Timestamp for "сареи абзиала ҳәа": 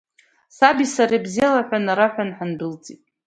0.93-1.77